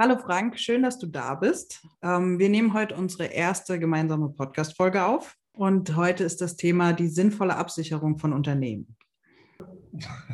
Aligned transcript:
Hallo 0.00 0.16
Frank, 0.16 0.56
schön, 0.60 0.84
dass 0.84 1.00
du 1.00 1.08
da 1.08 1.34
bist. 1.34 1.84
Ähm, 2.02 2.38
wir 2.38 2.48
nehmen 2.48 2.72
heute 2.72 2.94
unsere 2.94 3.24
erste 3.24 3.80
gemeinsame 3.80 4.28
Podcast-Folge 4.28 5.04
auf 5.04 5.34
und 5.50 5.96
heute 5.96 6.22
ist 6.22 6.40
das 6.40 6.54
Thema 6.54 6.92
die 6.92 7.08
sinnvolle 7.08 7.56
Absicherung 7.56 8.16
von 8.16 8.32
Unternehmen. 8.32 8.96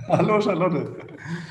Hallo 0.06 0.38
Charlotte. 0.42 0.94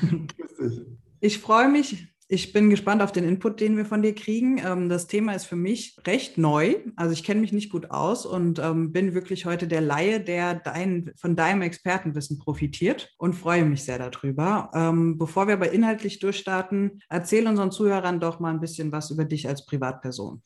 Grüß 0.00 0.56
dich. 0.58 0.82
Ich 1.18 1.40
freue 1.40 1.68
mich 1.68 2.13
ich 2.26 2.52
bin 2.52 2.70
gespannt 2.70 3.02
auf 3.02 3.12
den 3.12 3.24
Input, 3.24 3.60
den 3.60 3.76
wir 3.76 3.84
von 3.84 4.02
dir 4.02 4.14
kriegen. 4.14 4.58
Ähm, 4.64 4.88
das 4.88 5.06
Thema 5.06 5.34
ist 5.34 5.44
für 5.44 5.56
mich 5.56 5.96
recht 6.06 6.38
neu. 6.38 6.76
Also 6.96 7.12
ich 7.12 7.22
kenne 7.22 7.40
mich 7.40 7.52
nicht 7.52 7.70
gut 7.70 7.90
aus 7.90 8.24
und 8.24 8.58
ähm, 8.58 8.92
bin 8.92 9.14
wirklich 9.14 9.44
heute 9.44 9.68
der 9.68 9.82
Laie, 9.82 10.20
der 10.20 10.54
dein, 10.54 11.12
von 11.16 11.36
deinem 11.36 11.62
Expertenwissen 11.62 12.38
profitiert 12.38 13.12
und 13.18 13.34
freue 13.34 13.64
mich 13.64 13.84
sehr 13.84 13.98
darüber. 13.98 14.70
Ähm, 14.74 15.18
bevor 15.18 15.46
wir 15.46 15.54
aber 15.54 15.70
inhaltlich 15.72 16.18
durchstarten, 16.18 17.02
erzähl 17.10 17.46
unseren 17.46 17.70
Zuhörern 17.70 18.20
doch 18.20 18.40
mal 18.40 18.50
ein 18.50 18.60
bisschen 18.60 18.90
was 18.90 19.10
über 19.10 19.24
dich 19.24 19.46
als 19.46 19.66
Privatperson. 19.66 20.42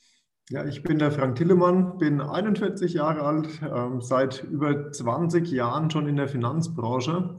Ja, 0.50 0.64
ich 0.64 0.83
bin 0.83 0.98
der 0.98 1.12
Frank 1.12 1.36
Tillemann, 1.36 1.98
bin 1.98 2.22
41 2.22 2.95
Jahre 2.95 3.20
alt, 3.20 3.61
seit 4.02 4.42
über 4.45 4.91
20 4.91 5.50
Jahren 5.50 5.91
schon 5.91 6.08
in 6.08 6.17
der 6.17 6.27
Finanzbranche, 6.27 7.39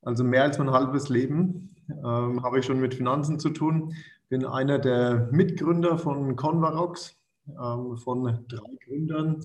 also 0.00 0.24
mehr 0.24 0.44
als 0.44 0.56
mein 0.56 0.70
halbes 0.70 1.10
Leben 1.10 1.76
ähm, 1.90 2.42
habe 2.42 2.58
ich 2.58 2.66
schon 2.66 2.80
mit 2.80 2.94
Finanzen 2.94 3.38
zu 3.38 3.50
tun. 3.50 3.94
Bin 4.28 4.44
einer 4.44 4.78
der 4.78 5.28
Mitgründer 5.32 5.98
von 5.98 6.36
Convarox, 6.36 7.16
ähm, 7.48 7.96
von 7.96 8.44
drei 8.48 8.76
Gründern. 8.86 9.40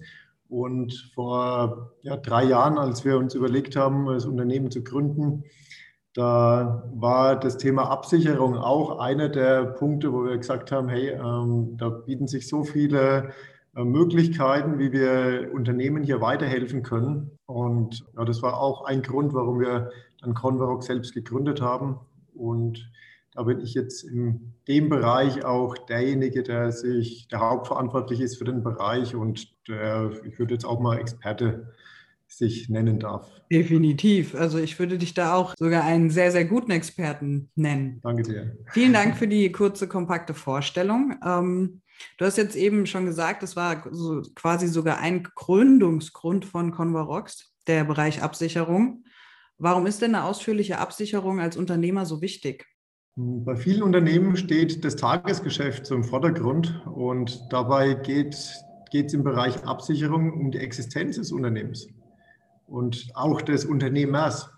Und 0.49 1.11
vor 1.15 1.93
ja, 2.01 2.15
drei 2.15 2.43
Jahren, 2.43 2.77
als 2.77 3.03
wir 3.05 3.17
uns 3.17 3.33
überlegt 3.33 3.75
haben, 3.75 4.05
das 4.05 4.25
Unternehmen 4.25 4.69
zu 4.69 4.83
gründen, 4.83 5.45
da 6.13 6.83
war 6.93 7.39
das 7.39 7.57
Thema 7.57 7.89
Absicherung 7.89 8.55
auch 8.55 8.99
einer 8.99 9.29
der 9.29 9.65
Punkte, 9.65 10.13
wo 10.13 10.25
wir 10.25 10.37
gesagt 10.37 10.71
haben, 10.71 10.89
hey, 10.89 11.09
ähm, 11.09 11.75
da 11.77 11.89
bieten 11.89 12.27
sich 12.27 12.47
so 12.47 12.63
viele 12.63 13.31
äh, 13.75 13.83
Möglichkeiten, 13.83 14.77
wie 14.77 14.91
wir 14.91 15.49
Unternehmen 15.51 16.03
hier 16.03 16.21
weiterhelfen 16.21 16.83
können. 16.83 17.31
Und 17.47 18.05
ja, 18.15 18.23
das 18.25 18.43
war 18.43 18.59
auch 18.59 18.85
ein 18.85 19.01
Grund, 19.01 19.33
warum 19.33 19.59
wir 19.59 19.89
dann 20.21 20.35
Convarox 20.35 20.85
selbst 20.85 21.15
gegründet 21.15 21.61
haben. 21.61 21.99
Und 22.35 22.89
da 23.33 23.43
bin 23.43 23.59
ich 23.61 23.73
jetzt 23.73 24.03
in 24.03 24.53
dem 24.67 24.89
Bereich 24.89 25.43
auch 25.43 25.75
derjenige, 25.77 26.43
der 26.43 26.71
sich, 26.71 27.27
der 27.29 27.39
hauptverantwortlich 27.39 28.21
ist 28.21 28.37
für 28.37 28.45
den 28.45 28.63
Bereich 28.63 29.15
und 29.15 29.47
der, 29.67 30.11
ich 30.25 30.37
würde 30.37 30.53
jetzt 30.53 30.65
auch 30.65 30.79
mal 30.79 30.99
Experte 30.99 31.73
sich 32.27 32.69
nennen 32.69 32.99
darf. 32.99 33.29
Definitiv. 33.51 34.35
Also 34.35 34.57
ich 34.57 34.77
würde 34.79 34.97
dich 34.97 35.13
da 35.13 35.35
auch 35.35 35.53
sogar 35.57 35.83
einen 35.83 36.09
sehr, 36.09 36.31
sehr 36.31 36.45
guten 36.45 36.71
Experten 36.71 37.49
nennen. 37.55 37.99
Danke 38.03 38.23
dir. 38.23 38.57
Vielen 38.71 38.93
Dank 38.93 39.17
für 39.17 39.27
die 39.27 39.51
kurze, 39.51 39.87
kompakte 39.87 40.33
Vorstellung. 40.33 41.15
Ähm, 41.25 41.81
du 42.17 42.25
hast 42.25 42.37
jetzt 42.37 42.55
eben 42.55 42.85
schon 42.85 43.05
gesagt, 43.05 43.43
es 43.43 43.55
war 43.55 43.83
so 43.91 44.21
quasi 44.35 44.67
sogar 44.67 44.99
ein 44.99 45.23
Gründungsgrund 45.23 46.45
von 46.45 46.71
Convarox, 46.71 47.53
der 47.67 47.83
Bereich 47.83 48.21
Absicherung. 48.21 49.03
Warum 49.57 49.85
ist 49.85 50.01
denn 50.01 50.15
eine 50.15 50.25
ausführliche 50.25 50.79
Absicherung 50.79 51.39
als 51.39 51.57
Unternehmer 51.57 52.05
so 52.05 52.21
wichtig? 52.21 52.65
Bei 53.15 53.55
vielen 53.55 53.83
Unternehmen 53.83 54.35
steht 54.35 54.83
das 54.83 54.95
Tagesgeschäft 54.95 55.89
im 55.91 56.03
Vordergrund 56.03 56.81
und 56.87 57.45
dabei 57.51 57.93
geht 57.93 58.33
es 58.33 59.13
im 59.13 59.23
Bereich 59.23 59.63
Absicherung 59.65 60.33
um 60.33 60.51
die 60.51 60.57
Existenz 60.57 61.17
des 61.17 61.31
Unternehmens 61.31 61.87
und 62.67 63.11
auch 63.13 63.41
des 63.41 63.65
Unternehmers. 63.65 64.49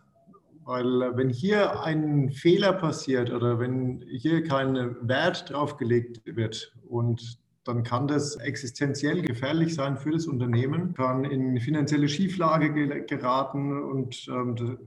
Weil 0.64 1.16
wenn 1.16 1.30
hier 1.30 1.82
ein 1.84 2.32
Fehler 2.32 2.74
passiert 2.74 3.30
oder 3.30 3.60
wenn 3.60 4.04
hier 4.10 4.44
kein 4.44 4.96
Wert 5.08 5.50
draufgelegt 5.52 6.22
wird 6.26 6.74
und 6.88 7.40
dann 7.66 7.84
kann 7.84 8.08
das 8.08 8.36
existenziell 8.38 9.22
gefährlich 9.24 9.74
sein 9.74 9.98
für 9.98 10.12
das 10.12 10.28
Unternehmen, 10.28 10.94
kann 10.94 11.26
in 11.26 11.60
finanzielle 11.60 12.08
Schieflage 12.08 13.04
geraten 13.06 13.84
und 13.84 14.28
ähm, 14.30 14.78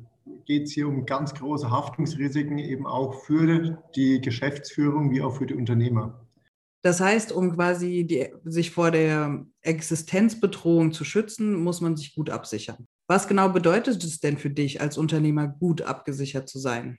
geht 0.47 0.65
es 0.65 0.73
hier 0.73 0.89
um 0.89 1.05
ganz 1.05 1.35
große 1.35 1.71
Haftungsrisiken 1.71 2.59
eben 2.59 2.87
auch 2.87 3.25
für 3.25 3.83
die 3.97 4.21
Geschäftsführung 4.21 5.11
wie 5.11 5.23
auch 5.23 5.37
für 5.37 5.47
die 5.47 5.55
Unternehmer. 5.55 6.25
Das 6.83 7.01
heißt, 7.01 7.33
um 7.33 7.55
quasi 7.55 8.07
die, 8.07 8.29
sich 8.45 8.71
vor 8.71 8.93
der 8.93 9.45
Existenzbedrohung 9.63 10.93
zu 10.93 11.05
schützen, 11.05 11.55
muss 11.57 11.81
man 11.81 11.97
sich 11.97 12.15
gut 12.15 12.31
absichern. 12.31 12.87
Was 13.09 13.27
genau 13.27 13.49
bedeutet 13.49 14.05
es 14.05 14.21
denn 14.21 14.39
für 14.39 14.51
dich 14.51 14.81
als 14.81 14.97
Unternehmer, 14.97 15.49
gut 15.49 15.83
abgesichert 15.83 16.49
zu 16.49 16.61
sein? 16.61 16.99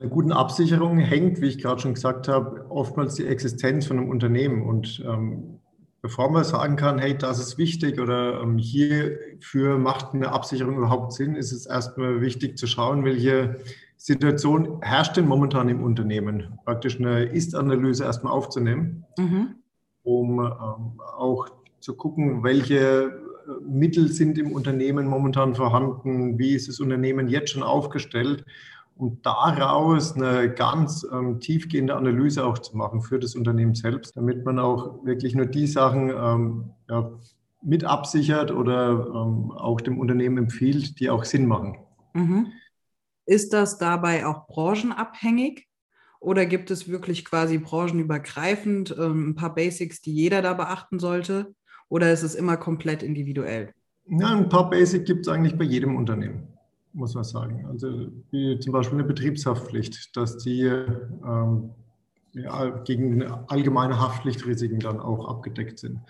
Eine 0.00 0.08
guten 0.08 0.32
Absicherung 0.32 0.96
hängt, 0.96 1.42
wie 1.42 1.48
ich 1.48 1.58
gerade 1.58 1.82
schon 1.82 1.92
gesagt 1.92 2.26
habe, 2.26 2.64
oftmals 2.70 3.16
die 3.16 3.26
Existenz 3.26 3.86
von 3.86 3.98
einem 3.98 4.08
Unternehmen. 4.08 4.62
Und 4.62 5.04
ähm, 5.06 5.60
bevor 6.00 6.30
man 6.30 6.42
sagen 6.42 6.76
kann, 6.76 6.98
hey, 6.98 7.18
das 7.18 7.38
ist 7.38 7.58
wichtig 7.58 8.00
oder 8.00 8.40
ähm, 8.40 8.56
hierfür 8.56 9.76
macht 9.76 10.14
eine 10.14 10.32
Absicherung 10.32 10.78
überhaupt 10.78 11.12
Sinn, 11.12 11.34
ist 11.34 11.52
es 11.52 11.66
erstmal 11.66 12.22
wichtig 12.22 12.56
zu 12.56 12.66
schauen, 12.66 13.04
welche 13.04 13.60
Situation 13.98 14.80
herrscht 14.80 15.18
denn 15.18 15.28
momentan 15.28 15.68
im 15.68 15.82
Unternehmen. 15.82 16.58
Praktisch 16.64 16.98
eine 16.98 17.24
Ist-Analyse 17.24 18.04
erstmal 18.04 18.32
aufzunehmen, 18.32 19.04
mhm. 19.18 19.56
um 20.02 20.40
ähm, 20.40 21.00
auch 21.18 21.46
zu 21.80 21.94
gucken, 21.94 22.42
welche 22.42 22.78
äh, 22.78 23.10
Mittel 23.68 24.08
sind 24.08 24.38
im 24.38 24.52
Unternehmen 24.52 25.06
momentan 25.06 25.54
vorhanden, 25.54 26.38
wie 26.38 26.54
ist 26.54 26.68
das 26.68 26.80
Unternehmen 26.80 27.28
jetzt 27.28 27.50
schon 27.50 27.62
aufgestellt 27.62 28.46
um 29.00 29.22
daraus 29.22 30.14
eine 30.14 30.52
ganz 30.52 31.06
ähm, 31.10 31.40
tiefgehende 31.40 31.96
Analyse 31.96 32.44
auch 32.44 32.58
zu 32.58 32.76
machen 32.76 33.00
für 33.00 33.18
das 33.18 33.34
Unternehmen 33.34 33.74
selbst, 33.74 34.16
damit 34.16 34.44
man 34.44 34.58
auch 34.58 35.04
wirklich 35.04 35.34
nur 35.34 35.46
die 35.46 35.66
Sachen 35.66 36.10
ähm, 36.10 36.70
ja, 36.88 37.10
mit 37.62 37.84
absichert 37.84 38.50
oder 38.50 39.06
ähm, 39.06 39.52
auch 39.52 39.80
dem 39.80 39.98
Unternehmen 39.98 40.38
empfiehlt, 40.38 41.00
die 41.00 41.08
auch 41.08 41.24
Sinn 41.24 41.46
machen. 41.46 41.78
Mhm. 42.12 42.52
Ist 43.24 43.52
das 43.52 43.78
dabei 43.78 44.26
auch 44.26 44.46
branchenabhängig? 44.46 45.66
Oder 46.20 46.44
gibt 46.44 46.70
es 46.70 46.86
wirklich 46.88 47.24
quasi 47.24 47.56
branchenübergreifend 47.56 48.94
ähm, 48.98 49.30
ein 49.30 49.34
paar 49.34 49.54
Basics, 49.54 50.02
die 50.02 50.12
jeder 50.12 50.42
da 50.42 50.52
beachten 50.52 50.98
sollte? 50.98 51.54
Oder 51.88 52.12
ist 52.12 52.22
es 52.22 52.34
immer 52.34 52.58
komplett 52.58 53.02
individuell? 53.02 53.72
Ja, 54.06 54.36
ein 54.36 54.50
paar 54.50 54.68
Basics 54.68 55.06
gibt 55.06 55.26
es 55.26 55.32
eigentlich 55.32 55.56
bei 55.56 55.64
jedem 55.64 55.96
Unternehmen 55.96 56.49
muss 56.92 57.14
man 57.14 57.24
sagen. 57.24 57.66
Also 57.66 58.08
wie 58.30 58.58
zum 58.58 58.72
Beispiel 58.72 58.98
eine 58.98 59.06
Betriebshaftpflicht, 59.06 60.16
dass 60.16 60.38
die 60.38 60.62
ähm, 60.64 61.70
ja, 62.32 62.68
gegen 62.84 63.22
allgemeine 63.22 64.00
Haftpflichtrisiken 64.00 64.80
dann 64.80 65.00
auch 65.00 65.28
abgedeckt 65.28 65.78
sind. 65.78 66.00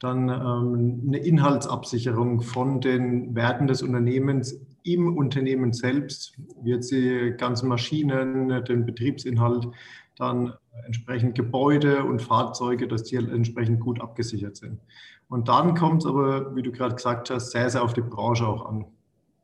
Dann 0.00 0.28
ähm, 0.28 1.02
eine 1.06 1.18
Inhaltsabsicherung 1.18 2.42
von 2.42 2.80
den 2.80 3.34
Werten 3.34 3.66
des 3.66 3.82
Unternehmens 3.82 4.60
im 4.82 5.16
Unternehmen 5.16 5.72
selbst, 5.72 6.36
jetzt 6.64 6.90
die 6.90 7.34
ganzen 7.36 7.68
Maschinen, 7.68 8.64
den 8.64 8.84
Betriebsinhalt, 8.84 9.68
dann 10.16 10.54
entsprechend 10.84 11.36
Gebäude 11.36 12.04
und 12.04 12.20
Fahrzeuge, 12.20 12.88
dass 12.88 13.04
die 13.04 13.16
entsprechend 13.16 13.80
gut 13.80 14.00
abgesichert 14.00 14.56
sind. 14.56 14.80
Und 15.28 15.48
dann 15.48 15.74
kommt 15.74 16.02
es 16.02 16.06
aber, 16.06 16.54
wie 16.56 16.62
du 16.62 16.72
gerade 16.72 16.96
gesagt 16.96 17.30
hast, 17.30 17.52
sehr, 17.52 17.70
sehr 17.70 17.82
auf 17.82 17.94
die 17.94 18.02
Branche 18.02 18.46
auch 18.46 18.66
an 18.66 18.86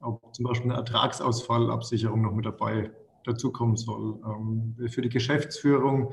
ob 0.00 0.34
zum 0.34 0.44
Beispiel 0.44 0.70
eine 0.70 0.80
Ertragsausfallabsicherung 0.80 2.22
noch 2.22 2.32
mit 2.32 2.46
dabei 2.46 2.90
dazukommen 3.24 3.76
soll. 3.76 4.20
Ähm, 4.24 4.76
für 4.88 5.02
die 5.02 5.08
Geschäftsführung 5.08 6.12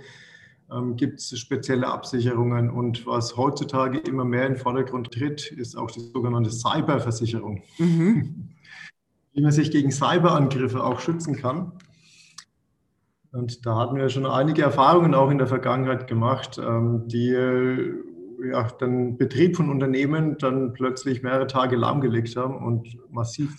ähm, 0.72 0.96
gibt 0.96 1.20
es 1.20 1.38
spezielle 1.40 1.88
Absicherungen 1.88 2.70
und 2.70 3.06
was 3.06 3.38
heutzutage 3.38 4.00
immer 4.00 4.26
mehr 4.26 4.48
in 4.48 4.54
den 4.54 4.62
Vordergrund 4.62 5.12
tritt, 5.12 5.52
ist 5.52 5.78
auch 5.78 5.92
die 5.92 6.00
sogenannte 6.00 6.52
Cyberversicherung. 6.52 7.64
Mhm. 7.78 8.50
Wie 9.34 9.42
man 9.42 9.52
sich 9.52 9.70
gegen 9.70 9.92
Cyberangriffe 9.92 10.82
auch 10.82 11.00
schützen 11.02 11.36
kann. 11.36 11.74
Und 13.34 13.66
da 13.66 13.76
hatten 13.76 13.98
wir 13.98 14.08
schon 14.08 14.26
einige 14.26 14.62
Erfahrungen 14.62 15.14
auch 15.14 15.30
in 15.30 15.38
der 15.38 15.48
Vergangenheit 15.48 16.08
gemacht, 16.08 16.58
ähm, 16.58 17.04
die 17.08 17.34
ja, 18.52 18.64
den 18.64 19.18
Betrieb 19.18 19.56
von 19.58 19.70
Unternehmen 19.70 20.38
dann 20.38 20.74
plötzlich 20.74 21.24
mehrere 21.24 21.48
Tage 21.48 21.76
lahmgelegt 21.76 22.36
haben 22.36 22.64
und 22.64 22.98
massiv 23.12 23.56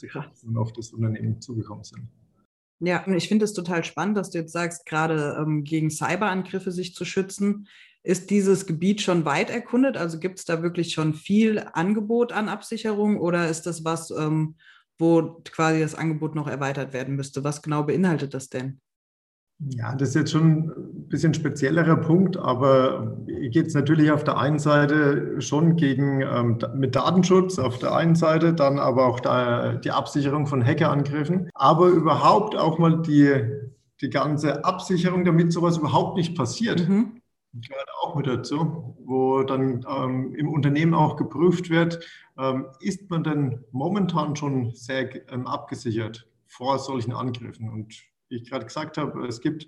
auf 0.55 0.73
das 0.73 0.93
Unternehmen 0.93 1.41
zugekommen 1.41 1.85
sind. 1.85 2.09
Ja, 2.81 3.07
ich 3.09 3.29
finde 3.29 3.47
es 3.47 3.55
total 3.55 3.85
spannend, 3.85 4.19
dass 4.19 4.31
du 4.31 4.39
jetzt 4.39 4.53
sagst, 4.53 4.85
gerade 4.85 5.37
ähm, 5.41 5.65
gegen 5.65 5.91
Cyberangriffe 5.91 6.71
sich 6.73 6.95
zu 6.95 7.05
schützen. 7.05 7.69
Ist 8.03 8.31
dieses 8.31 8.67
Gebiet 8.67 9.01
schon 9.01 9.25
weit 9.25 9.51
erkundet? 9.51 9.97
Also 9.97 10.19
gibt 10.21 10.39
es 10.39 10.45
da 10.45 10.63
wirklich 10.63 10.93
schon 10.93 11.15
viel 11.15 11.67
Angebot 11.73 12.33
an 12.33 12.49
Absicherung 12.49 13.19
oder 13.19 13.49
ist 13.49 13.63
das 13.63 13.85
was, 13.85 14.11
ähm, 14.11 14.57
wo 14.99 15.41
quasi 15.45 15.81
das 15.81 15.95
Angebot 15.95 16.35
noch 16.35 16.47
erweitert 16.47 16.93
werden 16.93 17.17
müsste? 17.17 17.45
Was 17.45 17.63
genau 17.63 17.83
beinhaltet 17.83 18.35
das 18.35 18.49
denn? 18.49 18.81
Ja, 19.59 19.95
das 19.95 20.11
ist 20.11 20.15
jetzt 20.17 20.33
schon 20.33 20.71
ein 20.71 21.09
bisschen 21.09 21.33
speziellerer 21.33 21.97
Punkt, 21.97 22.37
aber 22.37 23.17
geht 23.27 23.69
es 23.69 23.75
natürlich 23.75 24.11
auf 24.11 24.23
der 24.23 24.37
einen 24.37 24.59
Seite 24.59 25.41
schon 25.41 25.77
gegen 25.77 26.21
ähm, 26.21 26.59
mit 26.75 26.95
Datenschutz 26.95 27.59
auf 27.59 27.79
der 27.79 27.95
einen 27.95 28.17
Seite, 28.17 28.53
dann 28.53 28.79
aber 28.79 29.07
auch 29.07 29.19
da, 29.21 29.75
die 29.75 29.93
Absicherung 29.93 30.47
von 30.47 30.65
Hackerangriffen, 30.65 31.49
aber 31.55 31.89
überhaupt 31.89 32.55
auch 32.55 32.79
mal 32.79 33.01
die, 33.01 33.45
die 34.03 34.11
ganze 34.11 34.63
Absicherung, 34.63 35.25
damit 35.25 35.53
sowas 35.53 35.79
überhaupt 35.79 36.19
nicht 36.19 36.37
passiert. 36.37 36.87
Mhm. 36.87 37.23
Gehört 37.55 37.89
auch 38.03 38.15
mit 38.15 38.27
dazu, 38.27 38.95
wo 39.07 39.43
dann 39.43 39.87
ähm, 39.89 40.35
im 40.35 40.49
Unternehmen 40.51 40.93
auch 40.93 41.17
geprüft 41.17 41.71
wird, 41.71 42.05
ähm, 42.39 42.67
ist 42.81 43.09
man 43.09 43.25
denn 43.25 43.65
momentan 43.73 44.37
schon 44.37 44.75
sehr 44.75 45.33
ähm, 45.33 45.47
abgesichert 45.47 46.29
vor 46.47 46.79
solchen 46.79 47.15
Angriffen? 47.15 47.71
Und 47.71 47.95
ich 48.29 48.49
gerade 48.49 48.67
gesagt 48.67 48.99
habe, 48.99 49.27
es 49.27 49.41
gibt 49.41 49.67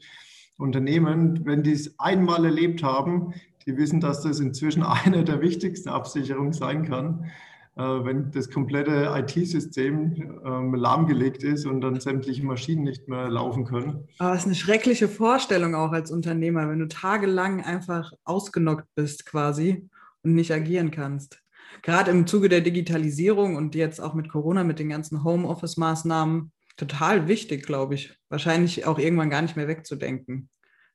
Unternehmen, 0.59 1.47
wenn 1.47 1.63
die 1.63 1.73
es 1.73 1.99
einmal 1.99 2.45
erlebt 2.45 2.83
haben, 2.83 3.33
die 3.67 3.77
wissen, 3.77 4.01
dass 4.01 4.23
das 4.23 4.41
inzwischen 4.41 4.83
eine 5.05 5.25
der 5.25 5.41
wichtigsten 5.41 5.89
Absicherungen 5.89 6.53
sein 6.53 6.85
kann, 6.85 7.31
äh, 7.77 7.83
wenn 7.83 8.31
das 8.33 8.51
komplette 8.51 9.13
IT-System 9.15 10.41
ähm, 10.45 10.75
lahmgelegt 10.75 11.45
ist 11.45 11.65
und 11.65 11.81
dann 11.81 12.01
sämtliche 12.01 12.45
Maschinen 12.45 12.83
nicht 12.83 13.09
mehr 13.09 13.29
laufen 13.29 13.65
können. 13.65 14.09
Aber 14.19 14.33
es 14.33 14.41
ist 14.41 14.47
eine 14.47 14.55
schreckliche 14.57 15.09
Vorstellung 15.09 15.75
auch 15.75 15.93
als 15.93 16.11
Unternehmer, 16.11 16.69
wenn 16.69 16.81
du 16.81 16.89
tagelang 16.89 17.63
einfach 17.63 18.13
ausgenockt 18.25 18.87
bist 18.97 19.27
quasi 19.27 19.89
und 20.23 20.35
nicht 20.35 20.53
agieren 20.53 20.91
kannst. 20.91 21.41
Gerade 21.83 22.11
im 22.11 22.27
Zuge 22.27 22.49
der 22.49 22.63
Digitalisierung 22.63 23.55
und 23.55 23.77
jetzt 23.77 24.01
auch 24.01 24.15
mit 24.15 24.29
Corona, 24.29 24.65
mit 24.65 24.81
den 24.81 24.89
ganzen 24.89 25.23
Homeoffice-Maßnahmen, 25.23 26.51
total 26.79 27.29
wichtig, 27.29 27.67
glaube 27.67 27.95
ich. 27.95 28.19
Wahrscheinlich 28.31 28.87
auch 28.87 28.99
irgendwann 28.99 29.29
gar 29.29 29.43
nicht 29.43 29.57
mehr 29.57 29.69
wegzudenken. 29.69 30.49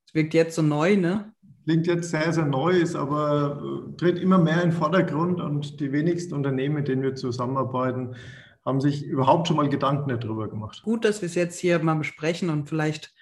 Es 0.07 0.15
wirkt 0.15 0.33
jetzt 0.33 0.56
so 0.56 0.63
neu, 0.63 0.97
ne? 0.97 1.33
Klingt 1.65 1.88
jetzt 1.88 2.09
sehr, 2.09 2.33
sehr 2.33 2.45
neu, 2.45 2.71
ist 2.71 2.95
aber 2.95 3.62
äh, 3.91 3.97
tritt 3.97 4.19
immer 4.19 4.38
mehr 4.38 4.63
in 4.63 4.71
den 4.71 4.77
Vordergrund 4.77 5.39
und 5.39 5.80
die 5.80 5.91
wenigsten 5.91 6.33
Unternehmen, 6.33 6.75
mit 6.75 6.88
denen 6.88 7.03
wir 7.03 7.15
zusammenarbeiten, 7.15 8.15
haben 8.65 8.81
sich 8.81 9.06
überhaupt 9.06 9.47
schon 9.47 9.57
mal 9.57 9.69
Gedanken 9.69 10.09
darüber 10.09 10.50
gemacht. 10.50 10.81
Gut, 10.83 11.06
dass 11.06 11.21
wir 11.21 11.27
es 11.27 11.35
jetzt 11.35 11.59
hier 11.59 11.80
mal 11.80 11.95
besprechen 11.95 12.50
und 12.50 12.68
vielleicht 12.68 13.13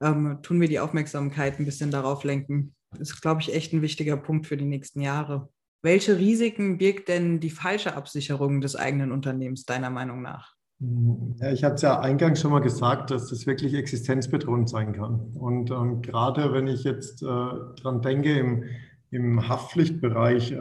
ähm, 0.00 0.40
tun 0.42 0.60
wir 0.60 0.68
die 0.68 0.80
Aufmerksamkeit 0.80 1.58
ein 1.58 1.64
bisschen 1.64 1.90
darauf 1.90 2.24
lenken. 2.24 2.74
Das 2.90 3.10
ist, 3.10 3.20
glaube 3.20 3.40
ich, 3.42 3.54
echt 3.54 3.72
ein 3.72 3.82
wichtiger 3.82 4.16
Punkt 4.16 4.46
für 4.46 4.56
die 4.56 4.64
nächsten 4.64 5.00
Jahre. 5.00 5.48
Welche 5.82 6.18
Risiken 6.18 6.78
birgt 6.78 7.08
denn 7.08 7.40
die 7.40 7.50
falsche 7.50 7.94
Absicherung 7.94 8.60
des 8.60 8.76
eigenen 8.76 9.12
Unternehmens 9.12 9.64
deiner 9.64 9.90
Meinung 9.90 10.22
nach? 10.22 10.55
Ja, 10.78 11.52
ich 11.52 11.64
hatte 11.64 11.76
es 11.76 11.82
ja 11.82 12.00
eingangs 12.00 12.40
schon 12.40 12.50
mal 12.50 12.60
gesagt, 12.60 13.10
dass 13.10 13.30
das 13.30 13.46
wirklich 13.46 13.72
existenzbedrohend 13.72 14.68
sein 14.68 14.92
kann. 14.92 15.32
Und 15.34 15.70
ähm, 15.70 16.02
gerade 16.02 16.52
wenn 16.52 16.66
ich 16.66 16.84
jetzt 16.84 17.22
äh, 17.22 17.26
dran 17.26 18.02
denke, 18.02 18.38
im, 18.38 18.64
im 19.10 19.48
Haftpflichtbereich 19.48 20.52
äh, 20.52 20.58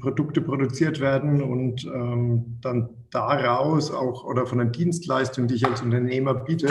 Produkte 0.00 0.40
produziert 0.40 1.00
werden 1.00 1.42
und 1.42 1.84
ähm, 1.84 2.58
dann 2.62 2.88
daraus 3.10 3.90
auch 3.90 4.24
oder 4.24 4.46
von 4.46 4.56
den 4.56 4.72
Dienstleistungen, 4.72 5.48
die 5.48 5.56
ich 5.56 5.66
als 5.66 5.82
Unternehmer 5.82 6.32
biete, 6.32 6.68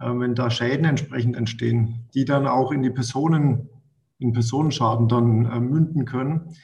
äh, 0.00 0.08
wenn 0.08 0.34
da 0.34 0.48
Schäden 0.48 0.86
entsprechend 0.86 1.36
entstehen, 1.36 2.06
die 2.14 2.24
dann 2.24 2.46
auch 2.46 2.72
in 2.72 2.82
die 2.82 2.90
Personen, 2.90 3.68
in 4.18 4.32
Personenschaden 4.32 5.08
dann 5.08 5.44
äh, 5.44 5.60
münden 5.60 6.06
können, 6.06 6.54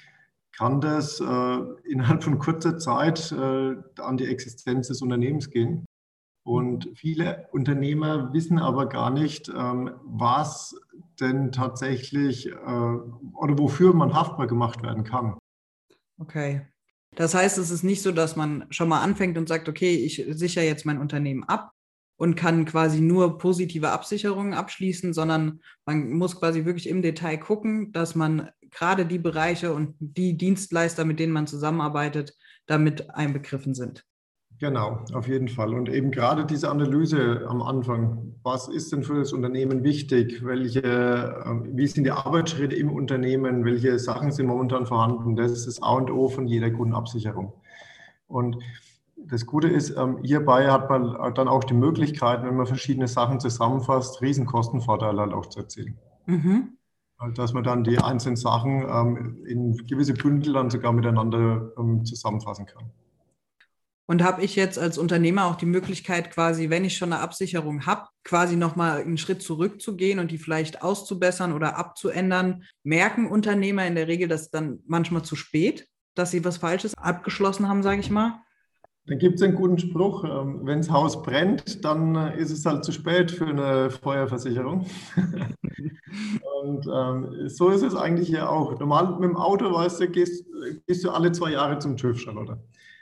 kann 0.56 0.80
das 0.80 1.20
äh, 1.20 1.58
innerhalb 1.84 2.22
von 2.22 2.38
kurzer 2.38 2.78
Zeit 2.78 3.32
äh, 3.32 3.76
an 4.00 4.16
die 4.16 4.26
Existenz 4.26 4.88
des 4.88 5.02
Unternehmens 5.02 5.50
gehen. 5.50 5.84
Und 6.46 6.90
viele 6.94 7.48
Unternehmer 7.52 8.32
wissen 8.32 8.58
aber 8.58 8.86
gar 8.88 9.10
nicht, 9.10 9.48
ähm, 9.48 9.90
was 10.04 10.78
denn 11.18 11.52
tatsächlich 11.52 12.48
äh, 12.48 12.52
oder 12.52 13.58
wofür 13.58 13.94
man 13.94 14.14
haftbar 14.14 14.46
gemacht 14.46 14.82
werden 14.82 15.04
kann. 15.04 15.38
Okay. 16.18 16.66
Das 17.16 17.34
heißt, 17.34 17.58
es 17.58 17.70
ist 17.70 17.82
nicht 17.82 18.02
so, 18.02 18.12
dass 18.12 18.36
man 18.36 18.66
schon 18.70 18.88
mal 18.88 19.00
anfängt 19.00 19.38
und 19.38 19.48
sagt, 19.48 19.68
okay, 19.68 19.94
ich 19.94 20.24
sichere 20.30 20.64
jetzt 20.64 20.84
mein 20.84 20.98
Unternehmen 20.98 21.44
ab 21.44 21.70
und 22.16 22.34
kann 22.34 22.64
quasi 22.64 23.00
nur 23.00 23.38
positive 23.38 23.90
Absicherungen 23.90 24.54
abschließen, 24.54 25.14
sondern 25.14 25.60
man 25.86 26.10
muss 26.10 26.38
quasi 26.38 26.64
wirklich 26.64 26.88
im 26.88 27.02
Detail 27.02 27.38
gucken, 27.38 27.92
dass 27.92 28.14
man 28.14 28.50
gerade 28.74 29.06
die 29.06 29.18
Bereiche 29.18 29.72
und 29.72 29.94
die 30.00 30.36
Dienstleister, 30.36 31.04
mit 31.04 31.20
denen 31.20 31.32
man 31.32 31.46
zusammenarbeitet, 31.46 32.34
damit 32.66 33.10
einbegriffen 33.10 33.74
sind. 33.74 34.04
Genau, 34.60 35.04
auf 35.12 35.26
jeden 35.26 35.48
Fall. 35.48 35.74
Und 35.74 35.88
eben 35.88 36.10
gerade 36.10 36.46
diese 36.46 36.70
Analyse 36.70 37.44
am 37.48 37.60
Anfang, 37.60 38.34
was 38.42 38.68
ist 38.68 38.92
denn 38.92 39.02
für 39.02 39.18
das 39.18 39.32
Unternehmen 39.32 39.82
wichtig? 39.82 40.44
Welche, 40.44 41.42
ähm, 41.44 41.70
wie 41.72 41.86
sind 41.86 42.04
die 42.04 42.12
Arbeitsschritte 42.12 42.76
im 42.76 42.90
Unternehmen? 42.92 43.64
Welche 43.64 43.98
Sachen 43.98 44.30
sind 44.30 44.46
momentan 44.46 44.86
vorhanden? 44.86 45.34
Das 45.34 45.50
ist 45.50 45.66
das 45.66 45.82
A 45.82 45.94
und 45.94 46.10
O 46.10 46.28
von 46.28 46.46
jeder 46.46 46.70
Kundenabsicherung. 46.70 47.52
Und 48.28 48.58
das 49.16 49.44
Gute 49.44 49.68
ist, 49.68 49.96
ähm, 49.96 50.18
hierbei 50.22 50.70
hat 50.70 50.88
man 50.88 51.34
dann 51.34 51.48
auch 51.48 51.64
die 51.64 51.74
Möglichkeit, 51.74 52.44
wenn 52.44 52.56
man 52.56 52.66
verschiedene 52.66 53.08
Sachen 53.08 53.40
zusammenfasst, 53.40 54.22
Riesenkostenvorteile 54.22 55.20
halt 55.20 55.32
auch 55.32 55.46
zu 55.46 55.60
erzielen. 55.60 55.98
Mhm 56.26 56.76
dass 57.32 57.52
man 57.52 57.64
dann 57.64 57.84
die 57.84 57.98
einzelnen 57.98 58.36
Sachen 58.36 58.86
ähm, 58.88 59.44
in 59.46 59.86
gewisse 59.86 60.14
Bündel 60.14 60.54
dann 60.54 60.70
sogar 60.70 60.92
miteinander 60.92 61.72
ähm, 61.78 62.04
zusammenfassen 62.04 62.66
kann. 62.66 62.90
Und 64.06 64.22
habe 64.22 64.42
ich 64.42 64.54
jetzt 64.54 64.78
als 64.78 64.98
Unternehmer 64.98 65.46
auch 65.46 65.56
die 65.56 65.64
Möglichkeit, 65.64 66.30
quasi, 66.30 66.68
wenn 66.68 66.84
ich 66.84 66.96
schon 66.96 67.12
eine 67.12 67.22
Absicherung 67.22 67.86
habe, 67.86 68.08
quasi 68.22 68.54
nochmal 68.54 69.00
einen 69.00 69.16
Schritt 69.16 69.42
zurückzugehen 69.42 70.18
und 70.18 70.30
die 70.30 70.36
vielleicht 70.36 70.82
auszubessern 70.82 71.52
oder 71.52 71.78
abzuändern? 71.78 72.64
Merken 72.82 73.26
Unternehmer 73.26 73.86
in 73.86 73.94
der 73.94 74.06
Regel 74.06 74.28
das 74.28 74.50
dann 74.50 74.80
manchmal 74.86 75.22
zu 75.22 75.36
spät, 75.36 75.88
dass 76.14 76.30
sie 76.30 76.44
was 76.44 76.58
Falsches 76.58 76.94
abgeschlossen 76.98 77.66
haben, 77.66 77.82
sage 77.82 78.00
ich 78.00 78.10
mal? 78.10 78.43
Dann 79.06 79.18
gibt 79.18 79.36
es 79.36 79.42
einen 79.42 79.54
guten 79.54 79.78
Spruch, 79.78 80.24
ähm, 80.24 80.60
wenn 80.62 80.78
das 80.78 80.90
Haus 80.90 81.22
brennt, 81.22 81.84
dann 81.84 82.14
ist 82.32 82.50
es 82.50 82.64
halt 82.64 82.84
zu 82.84 82.92
spät 82.92 83.30
für 83.30 83.46
eine 83.46 83.90
Feuerversicherung. 83.90 84.86
und 86.62 86.86
ähm, 86.86 87.48
so 87.48 87.68
ist 87.68 87.82
es 87.82 87.94
eigentlich 87.94 88.28
hier 88.28 88.48
auch. 88.48 88.78
Normal 88.78 89.18
mit 89.20 89.24
dem 89.24 89.36
Auto, 89.36 89.70
weißt 89.70 90.00
du, 90.00 90.08
gehst, 90.08 90.46
gehst 90.86 91.04
du 91.04 91.10
alle 91.10 91.32
zwei 91.32 91.52
Jahre 91.52 91.78
zum 91.78 91.98
TÜV, 91.98 92.18
Charlotte. 92.18 92.58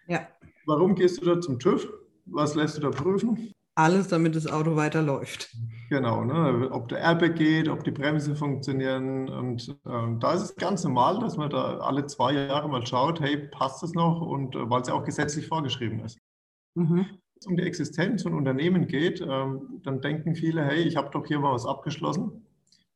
Ja. 0.09 0.27
Warum 0.67 0.97
gehst 0.97 1.21
du 1.21 1.25
da 1.25 1.41
zum 1.41 1.61
TÜV? 1.61 1.89
Was 2.27 2.57
lässt 2.57 2.79
du 2.79 2.81
da 2.81 2.91
prüfen? 2.91 3.53
Alles, 3.77 4.09
damit 4.09 4.35
das 4.35 4.47
Auto 4.47 4.75
weiterläuft. 4.75 5.51
Genau, 5.93 6.25
ne? 6.25 6.71
ob 6.71 6.89
der 6.89 7.01
Airbag 7.01 7.35
geht, 7.35 7.69
ob 7.69 7.85
die 7.85 7.91
Bremsen 7.91 8.35
funktionieren. 8.35 9.29
Und 9.29 9.77
ähm, 9.85 10.19
da 10.21 10.33
ist 10.33 10.41
es 10.41 10.57
ganz 10.57 10.85
normal, 10.85 11.19
dass 11.19 11.37
man 11.37 11.51
da 11.51 11.81
alle 11.81 12.07
zwei 12.07 12.33
Jahre 12.33 12.67
mal 12.67 12.87
schaut, 12.87 13.21
hey, 13.21 13.37
passt 13.37 13.83
das 13.83 13.93
noch? 13.93 14.23
Und 14.23 14.57
äh, 14.57 14.71
weil 14.71 14.81
es 14.81 14.89
ja 14.89 14.95
auch 14.95 15.05
gesetzlich 15.05 15.49
vorgeschrieben 15.49 16.01
ist. 16.01 16.19
Mhm. 16.77 16.97
Wenn 16.97 17.39
es 17.39 17.47
um 17.47 17.57
die 17.59 17.65
Existenz 17.65 18.23
von 18.23 18.33
Unternehmen 18.33 18.87
geht, 18.87 19.21
ähm, 19.21 19.83
dann 19.83 20.01
denken 20.01 20.35
viele, 20.35 20.65
hey, 20.65 20.81
ich 20.81 20.97
habe 20.97 21.11
doch 21.13 21.27
hier 21.27 21.41
mal 21.41 21.53
was 21.53 21.67
abgeschlossen 21.67 22.43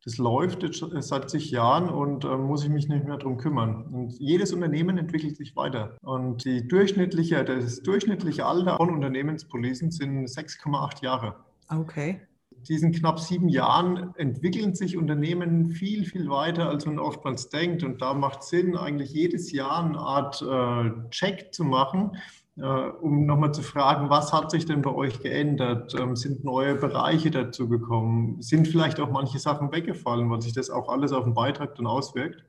das 0.07 0.19
läuft 0.19 0.62
jetzt 0.62 0.85
seit 1.00 1.29
zig 1.29 1.50
Jahren 1.50 1.88
und 1.88 2.25
äh, 2.25 2.37
muss 2.37 2.62
ich 2.62 2.71
mich 2.71 2.88
nicht 2.88 3.05
mehr 3.05 3.17
darum 3.17 3.38
kümmern. 3.38 3.87
Und 3.87 4.12
jedes 4.21 4.53
Unternehmen 4.53 4.99
entwickelt 4.99 5.37
sich 5.37 5.57
weiter. 5.57 5.97
Und 6.00 6.45
die 6.45 6.69
durchschnittliche, 6.69 7.45
das 7.45 7.83
durchschnittliche 7.83 8.47
Alter 8.47 8.76
von 8.76 8.91
Unternehmenspolicen 8.91 9.91
sind 9.91 10.29
6,8 10.29 11.03
Jahre. 11.03 11.35
Okay. 11.69 12.21
Diesen 12.68 12.92
knapp 12.92 13.20
sieben 13.20 13.49
Jahren 13.49 14.12
entwickeln 14.16 14.75
sich 14.75 14.96
Unternehmen 14.96 15.70
viel, 15.70 16.04
viel 16.04 16.28
weiter, 16.28 16.68
als 16.68 16.85
man 16.87 16.99
oftmals 16.99 17.49
denkt. 17.49 17.85
Und 17.85 18.02
da 18.02 18.12
macht 18.14 18.42
Sinn, 18.42 18.76
eigentlich 18.76 19.12
jedes 19.12 19.52
Jahr 19.52 19.85
eine 19.85 19.99
Art 19.99 20.42
äh, 20.42 21.11
Check 21.11 21.54
zu 21.54 21.64
machen, 21.64 22.16
äh, 22.56 22.62
um 22.62 23.26
nochmal 23.26 23.52
zu 23.52 23.62
fragen, 23.62 24.11
was 24.11 24.32
hat 24.32 24.50
sich 24.50 24.66
denn 24.66 24.82
bei 24.82 24.92
euch 24.92 25.20
geändert? 25.20 25.94
Ähm, 25.99 26.16
sind 26.16 26.44
neue 26.44 26.75
Bereiche 26.75 27.30
dazu 27.30 27.68
gekommen? 27.68 28.42
Sind 28.42 28.66
vielleicht 28.66 28.99
auch 28.99 29.11
manche 29.11 29.38
Sachen 29.38 29.70
weggefallen, 29.73 30.28
weil 30.30 30.42
sich 30.42 30.54
das 30.54 30.70
auch 30.70 30.88
alles 30.88 31.12
auf 31.12 31.25
den 31.25 31.35
Beitrag 31.35 31.75
dann 31.76 31.87
auswirkt? 31.87 32.42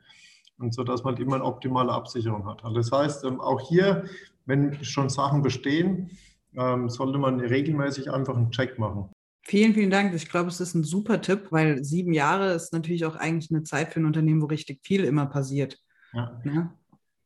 Und 0.60 0.74
so, 0.74 0.84
dass 0.84 1.04
man 1.04 1.14
halt 1.14 1.24
immer 1.24 1.36
eine 1.36 1.46
optimale 1.46 1.92
Absicherung 1.92 2.48
hat. 2.48 2.64
Also 2.64 2.78
das 2.78 2.92
heißt, 2.92 3.24
ähm, 3.26 3.40
auch 3.40 3.62
hier, 3.62 4.06
wenn 4.46 4.84
schon 4.84 5.10
Sachen 5.10 5.44
bestehen, 5.44 6.10
ähm, 6.56 6.90
sollte 6.90 7.20
man 7.20 7.40
regelmäßig 7.40 8.12
einfach 8.12 8.36
einen 8.36 8.50
Check 8.50 8.80
machen. 8.80 9.10
Vielen, 9.50 9.74
vielen 9.74 9.90
Dank. 9.90 10.14
Ich 10.14 10.28
glaube, 10.28 10.50
es 10.50 10.60
ist 10.60 10.76
ein 10.76 10.84
super 10.84 11.22
Tipp, 11.22 11.48
weil 11.52 11.82
sieben 11.82 12.12
Jahre 12.12 12.52
ist 12.52 12.74
natürlich 12.74 13.06
auch 13.06 13.16
eigentlich 13.16 13.50
eine 13.50 13.64
Zeit 13.64 13.94
für 13.94 14.02
ein 14.02 14.06
Unternehmen, 14.06 14.42
wo 14.42 14.48
richtig 14.48 14.82
viel 14.84 15.06
immer 15.06 15.26
passiert. 15.26 15.78
Ja. 16.12 16.42
ja? 16.44 16.74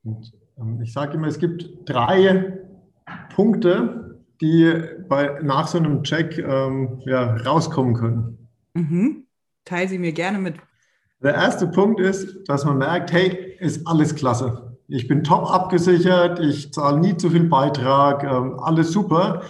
Und, 0.03 0.31
ich 0.83 0.93
sage 0.93 1.15
immer, 1.15 1.25
es 1.25 1.39
gibt 1.39 1.89
drei 1.89 2.59
Punkte, 3.33 4.21
die 4.39 4.71
bei, 5.09 5.39
nach 5.41 5.67
so 5.67 5.79
einem 5.79 6.03
Check 6.03 6.37
ähm, 6.37 7.01
ja, 7.07 7.37
rauskommen 7.37 7.95
können. 7.95 8.47
Mhm. 8.75 9.25
Teil 9.65 9.87
sie 9.87 9.97
mir 9.97 10.11
gerne 10.11 10.37
mit. 10.37 10.57
Der 11.23 11.33
erste 11.33 11.65
Punkt 11.65 11.99
ist, 11.99 12.47
dass 12.47 12.65
man 12.65 12.77
merkt, 12.77 13.11
hey, 13.11 13.55
ist 13.57 13.87
alles 13.87 14.13
klasse. 14.13 14.77
Ich 14.87 15.07
bin 15.07 15.23
top 15.23 15.49
abgesichert, 15.49 16.39
ich 16.39 16.71
zahle 16.71 16.99
nie 16.99 17.17
zu 17.17 17.31
viel 17.31 17.45
Beitrag, 17.45 18.23
ähm, 18.23 18.59
alles 18.59 18.91
super. 18.91 19.41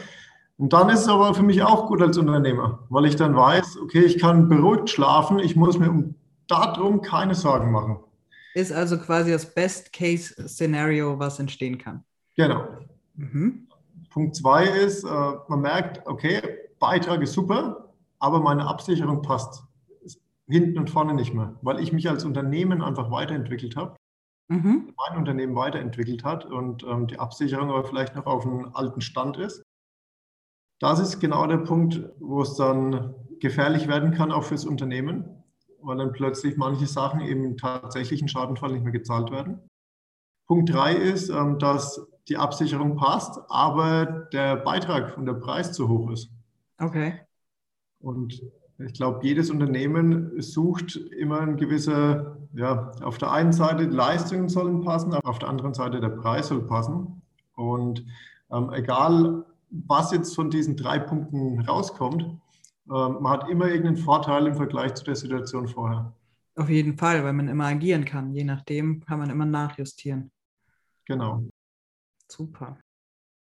Und 0.61 0.73
dann 0.73 0.89
ist 0.89 0.99
es 0.99 1.07
aber 1.07 1.33
für 1.33 1.41
mich 1.41 1.63
auch 1.63 1.87
gut 1.87 2.03
als 2.03 2.19
Unternehmer, 2.19 2.85
weil 2.89 3.05
ich 3.05 3.15
dann 3.15 3.35
weiß, 3.35 3.79
okay, 3.81 4.03
ich 4.03 4.19
kann 4.19 4.47
beruhigt 4.47 4.91
schlafen, 4.91 5.39
ich 5.39 5.55
muss 5.55 5.79
mir 5.79 5.89
um 5.89 6.13
darum 6.45 7.01
keine 7.01 7.33
Sorgen 7.33 7.71
machen. 7.71 7.97
Ist 8.53 8.71
also 8.71 8.99
quasi 8.99 9.31
das 9.31 9.55
Best-Case-Szenario, 9.55 11.17
was 11.17 11.39
entstehen 11.39 11.79
kann. 11.79 12.03
Genau. 12.35 12.67
Mhm. 13.15 13.69
Punkt 14.11 14.35
zwei 14.35 14.65
ist, 14.65 15.03
äh, 15.03 15.31
man 15.47 15.61
merkt, 15.61 16.05
okay, 16.05 16.39
Beitrag 16.77 17.23
ist 17.23 17.33
super, 17.33 17.91
aber 18.19 18.39
meine 18.39 18.67
Absicherung 18.67 19.23
passt 19.23 19.63
hinten 20.47 20.77
und 20.77 20.91
vorne 20.91 21.15
nicht 21.15 21.33
mehr, 21.33 21.55
weil 21.63 21.79
ich 21.79 21.91
mich 21.91 22.07
als 22.07 22.23
Unternehmen 22.23 22.83
einfach 22.83 23.09
weiterentwickelt 23.09 23.75
habe, 23.75 23.95
mhm. 24.47 24.93
mein 24.95 25.17
Unternehmen 25.17 25.55
weiterentwickelt 25.55 26.23
hat 26.23 26.45
und 26.45 26.83
ähm, 26.83 27.07
die 27.07 27.17
Absicherung 27.17 27.71
aber 27.71 27.83
vielleicht 27.83 28.15
noch 28.15 28.27
auf 28.27 28.45
einem 28.45 28.69
alten 28.75 29.01
Stand 29.01 29.37
ist. 29.37 29.63
Das 30.81 30.99
ist 30.99 31.19
genau 31.19 31.45
der 31.45 31.57
Punkt, 31.57 32.09
wo 32.19 32.41
es 32.41 32.55
dann 32.55 33.13
gefährlich 33.39 33.87
werden 33.87 34.13
kann, 34.13 34.31
auch 34.31 34.43
fürs 34.43 34.65
Unternehmen, 34.65 35.25
weil 35.79 35.97
dann 35.97 36.11
plötzlich 36.11 36.57
manche 36.57 36.87
Sachen 36.87 37.21
im 37.21 37.55
tatsächlichen 37.55 38.27
Schadenfall 38.27 38.71
nicht 38.71 38.83
mehr 38.83 38.91
gezahlt 38.91 39.31
werden. 39.31 39.59
Punkt 40.47 40.73
drei 40.73 40.95
ist, 40.95 41.29
ähm, 41.29 41.59
dass 41.59 42.07
die 42.27 42.37
Absicherung 42.37 42.95
passt, 42.97 43.39
aber 43.47 44.05
der 44.33 44.55
Beitrag 44.55 45.17
und 45.17 45.27
der 45.27 45.35
Preis 45.35 45.71
zu 45.71 45.87
hoch 45.87 46.09
ist. 46.09 46.31
Okay. 46.79 47.21
Und 47.99 48.41
ich 48.79 48.93
glaube, 48.93 49.19
jedes 49.21 49.51
Unternehmen 49.51 50.41
sucht 50.41 50.95
immer 50.95 51.41
ein 51.41 51.57
gewisser, 51.57 52.37
ja, 52.53 52.91
auf 53.03 53.19
der 53.19 53.31
einen 53.31 53.53
Seite 53.53 53.87
die 53.87 53.95
Leistungen 53.95 54.49
sollen 54.49 54.81
passen, 54.81 55.13
auf 55.13 55.37
der 55.37 55.49
anderen 55.49 55.75
Seite 55.75 55.99
der 55.99 56.09
Preis 56.09 56.47
soll 56.47 56.65
passen. 56.65 57.21
Und 57.55 58.03
ähm, 58.51 58.71
egal, 58.73 59.45
was 59.71 60.11
jetzt 60.11 60.35
von 60.35 60.49
diesen 60.49 60.75
drei 60.75 60.99
Punkten 60.99 61.61
rauskommt, 61.61 62.23
ähm, 62.23 63.17
man 63.21 63.27
hat 63.27 63.49
immer 63.49 63.67
irgendeinen 63.67 63.97
Vorteil 63.97 64.47
im 64.47 64.55
Vergleich 64.55 64.93
zu 64.93 65.03
der 65.03 65.15
Situation 65.15 65.67
vorher. 65.67 66.13
Auf 66.55 66.69
jeden 66.69 66.97
Fall, 66.97 67.23
weil 67.23 67.33
man 67.33 67.47
immer 67.47 67.65
agieren 67.65 68.05
kann. 68.05 68.33
Je 68.33 68.43
nachdem 68.43 68.99
kann 69.05 69.19
man 69.19 69.29
immer 69.29 69.45
nachjustieren. 69.45 70.31
Genau. 71.05 71.43
Super. 72.27 72.77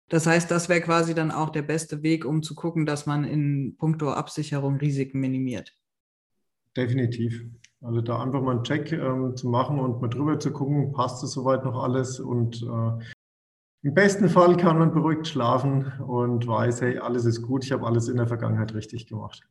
Das 0.09 0.26
heißt, 0.26 0.50
das 0.50 0.69
wäre 0.69 0.81
quasi 0.81 1.14
dann 1.14 1.31
auch 1.31 1.50
der 1.50 1.62
beste 1.62 2.02
Weg, 2.02 2.25
um 2.25 2.43
zu 2.43 2.54
gucken, 2.54 2.87
dass 2.87 3.07
man 3.07 3.25
in 3.25 3.76
puncto 3.76 4.12
Absicherung 4.12 4.76
Risiken 4.76 5.21
minimiert. 5.21 5.75
Definitiv. 6.76 7.45
Also 7.83 8.00
da 8.00 8.23
einfach 8.23 8.40
mal 8.40 8.57
einen 8.57 8.64
Check 8.64 8.93
ähm, 8.93 9.37
zu 9.37 9.49
machen 9.49 9.78
und 9.78 10.00
mal 10.00 10.09
drüber 10.09 10.38
zu 10.38 10.52
gucken, 10.52 10.93
passt 10.93 11.23
es 11.23 11.33
soweit 11.33 11.64
noch 11.64 11.83
alles. 11.83 12.19
Und 12.19 12.62
äh, 12.62 13.04
im 13.85 13.93
besten 13.93 14.31
Fall 14.31 14.57
kann 14.57 14.79
man 14.79 14.95
beruhigt 14.95 15.29
schlafen 15.29 15.93
und 16.00 16.47
weiß, 16.47 16.81
hey, 16.81 16.99
alles 16.99 17.26
ist 17.26 17.43
gut, 17.43 17.64
ich 17.64 17.73
habe 17.73 17.87
alles 17.87 18.09
in 18.09 18.17
der 18.17 18.26
Vergangenheit 18.26 18.73
richtig 18.73 19.07
gemacht. 19.07 19.43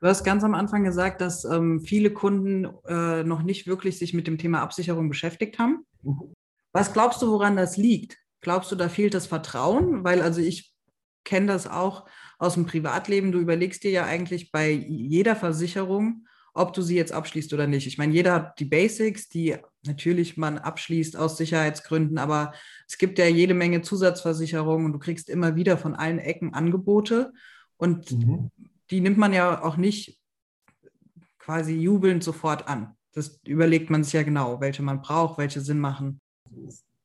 Du 0.00 0.08
hast 0.08 0.24
ganz 0.24 0.42
am 0.42 0.54
Anfang 0.54 0.82
gesagt, 0.82 1.20
dass 1.20 1.44
ähm, 1.44 1.80
viele 1.80 2.10
Kunden 2.10 2.64
äh, 2.88 3.22
noch 3.22 3.44
nicht 3.44 3.68
wirklich 3.68 3.98
sich 4.00 4.14
mit 4.14 4.26
dem 4.26 4.36
Thema 4.36 4.62
Absicherung 4.62 5.08
beschäftigt 5.08 5.60
haben. 5.60 5.86
Mhm. 6.02 6.34
Was 6.72 6.92
glaubst 6.92 7.22
du, 7.22 7.30
woran 7.30 7.56
das 7.56 7.76
liegt? 7.76 8.18
Glaubst 8.40 8.72
du, 8.72 8.76
da 8.76 8.88
fehlt 8.88 9.14
das 9.14 9.28
Vertrauen? 9.28 10.02
Weil 10.02 10.22
also 10.22 10.40
ich 10.40 10.74
kenne 11.24 11.46
das 11.46 11.68
auch 11.68 12.08
aus 12.38 12.54
dem 12.54 12.66
Privatleben. 12.66 13.30
Du 13.30 13.38
überlegst 13.38 13.84
dir 13.84 13.92
ja 13.92 14.04
eigentlich 14.04 14.50
bei 14.50 14.72
jeder 14.72 15.36
Versicherung, 15.36 16.26
ob 16.52 16.72
du 16.72 16.82
sie 16.82 16.96
jetzt 16.96 17.12
abschließt 17.12 17.52
oder 17.54 17.68
nicht. 17.68 17.86
Ich 17.86 17.96
meine, 17.96 18.12
jeder 18.12 18.34
hat 18.34 18.58
die 18.58 18.64
Basics, 18.64 19.28
die 19.28 19.56
natürlich 19.86 20.36
man 20.36 20.58
abschließt 20.58 21.16
aus 21.16 21.36
Sicherheitsgründen, 21.36 22.18
aber 22.18 22.52
es 22.86 22.98
gibt 22.98 23.18
ja 23.18 23.26
jede 23.26 23.54
Menge 23.54 23.82
Zusatzversicherungen 23.82 24.86
und 24.86 24.92
du 24.92 24.98
kriegst 24.98 25.28
immer 25.28 25.56
wieder 25.56 25.76
von 25.76 25.94
allen 25.94 26.18
Ecken 26.18 26.54
Angebote 26.54 27.32
und 27.76 28.10
mhm. 28.12 28.50
die 28.90 29.00
nimmt 29.00 29.18
man 29.18 29.32
ja 29.32 29.62
auch 29.62 29.76
nicht 29.76 30.18
quasi 31.38 31.74
jubelnd 31.74 32.22
sofort 32.22 32.68
an. 32.68 32.96
Das 33.12 33.40
überlegt 33.46 33.90
man 33.90 34.04
sich 34.04 34.12
ja 34.12 34.22
genau, 34.22 34.60
welche 34.60 34.82
man 34.82 35.02
braucht, 35.02 35.38
welche 35.38 35.60
Sinn 35.60 35.78
machen 35.78 36.20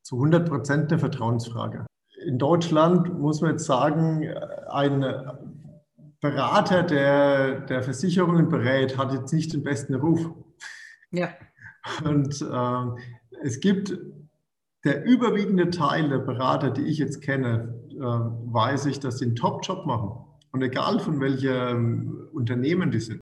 zu 0.08 0.16
100 0.16 0.48
Prozent 0.48 0.90
eine 0.90 0.98
Vertrauensfrage. 0.98 1.84
In 2.24 2.38
Deutschland 2.38 3.18
muss 3.18 3.42
man 3.42 3.50
jetzt 3.50 3.66
sagen, 3.66 4.26
ein 4.70 5.04
Berater, 6.22 6.82
der, 6.82 7.60
der 7.60 7.82
Versicherungen 7.82 8.48
berät, 8.48 8.96
hat 8.96 9.12
jetzt 9.12 9.34
nicht 9.34 9.52
den 9.52 9.62
besten 9.62 9.94
Ruf. 9.94 10.30
Ja. 11.10 11.28
Und 12.04 12.42
äh, 12.42 13.02
es 13.42 13.60
gibt 13.60 13.96
der 14.84 15.04
überwiegende 15.04 15.70
Teil 15.70 16.08
der 16.08 16.18
Berater, 16.18 16.70
die 16.70 16.82
ich 16.82 16.98
jetzt 16.98 17.20
kenne, 17.20 17.74
äh, 17.90 18.00
weiß 18.00 18.86
ich, 18.86 19.00
dass 19.00 19.18
sie 19.18 19.26
einen 19.26 19.36
Top-Job 19.36 19.86
machen. 19.86 20.24
Und 20.52 20.62
egal 20.62 21.00
von 21.00 21.20
welchem 21.20 22.28
Unternehmen 22.32 22.90
die 22.90 23.00
sind. 23.00 23.20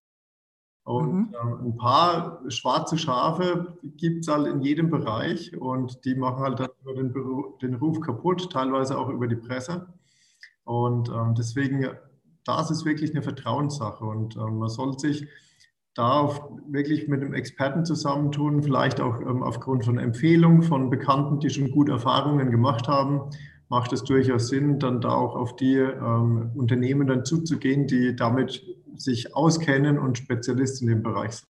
Und 0.84 1.30
mhm. 1.30 1.34
äh, 1.34 1.64
ein 1.64 1.76
paar 1.76 2.42
schwarze 2.48 2.96
Schafe 2.96 3.76
gibt 3.82 4.20
es 4.20 4.28
halt 4.28 4.46
in 4.46 4.62
jedem 4.62 4.88
Bereich 4.88 5.56
und 5.56 6.04
die 6.04 6.14
machen 6.14 6.38
halt 6.38 6.60
dann 6.60 6.68
den, 6.94 7.12
den 7.60 7.74
Ruf 7.74 8.00
kaputt, 8.00 8.52
teilweise 8.52 8.96
auch 8.96 9.08
über 9.08 9.26
die 9.26 9.34
Presse. 9.34 9.88
Und 10.62 11.08
ähm, 11.08 11.34
deswegen, 11.36 11.88
das 12.44 12.70
ist 12.70 12.84
wirklich 12.84 13.10
eine 13.10 13.22
Vertrauenssache 13.22 14.04
und 14.04 14.36
ähm, 14.36 14.58
man 14.58 14.68
soll 14.68 14.96
sich 14.96 15.26
da 15.96 16.20
auf, 16.20 16.42
wirklich 16.68 17.08
mit 17.08 17.22
einem 17.22 17.32
Experten 17.32 17.84
zusammentun, 17.84 18.62
vielleicht 18.62 19.00
auch 19.00 19.20
ähm, 19.20 19.42
aufgrund 19.42 19.84
von 19.84 19.98
Empfehlungen 19.98 20.62
von 20.62 20.90
Bekannten, 20.90 21.40
die 21.40 21.48
schon 21.48 21.70
gute 21.70 21.92
Erfahrungen 21.92 22.50
gemacht 22.50 22.86
haben, 22.86 23.30
macht 23.68 23.92
es 23.92 24.04
durchaus 24.04 24.48
Sinn, 24.48 24.78
dann 24.78 25.00
da 25.00 25.08
auch 25.10 25.34
auf 25.34 25.56
die 25.56 25.76
ähm, 25.76 26.50
Unternehmen 26.54 27.06
dann 27.06 27.24
zuzugehen, 27.24 27.86
die 27.86 28.14
damit 28.14 28.62
sich 28.96 29.34
auskennen 29.34 29.98
und 29.98 30.18
Spezialist 30.18 30.82
in 30.82 30.88
dem 30.88 31.02
Bereich 31.02 31.32
sind. 31.32 31.48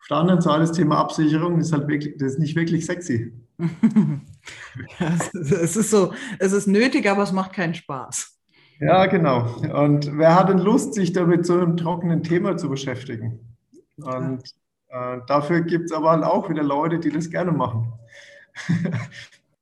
Auf 0.00 0.08
der 0.08 0.16
anderen 0.18 0.40
Seite 0.40 0.60
das 0.60 0.72
Thema 0.72 0.98
Absicherung 0.98 1.58
ist 1.58 1.72
halt 1.72 1.88
wirklich, 1.88 2.16
das 2.16 2.34
ist 2.34 2.38
nicht 2.38 2.54
wirklich 2.54 2.86
sexy. 2.86 3.32
ja, 3.58 5.18
es 5.34 5.76
ist 5.76 5.90
so, 5.90 6.12
es 6.38 6.52
ist 6.52 6.68
nötig, 6.68 7.10
aber 7.10 7.24
es 7.24 7.32
macht 7.32 7.52
keinen 7.52 7.74
Spaß. 7.74 8.38
Ja, 8.80 9.06
genau. 9.06 9.56
Und 9.84 10.16
wer 10.16 10.36
hat 10.36 10.48
denn 10.48 10.58
Lust, 10.58 10.94
sich 10.94 11.12
damit 11.12 11.44
so 11.44 11.54
einem 11.54 11.76
trockenen 11.76 12.22
Thema 12.22 12.56
zu 12.56 12.68
beschäftigen? 12.68 13.47
Und 13.98 14.42
äh, 14.88 15.18
dafür 15.26 15.62
gibt 15.62 15.86
es 15.86 15.92
aber 15.92 16.10
halt 16.10 16.24
auch 16.24 16.48
wieder 16.48 16.62
Leute, 16.62 16.98
die 16.98 17.10
das 17.10 17.30
gerne 17.30 17.52
machen. 17.52 17.92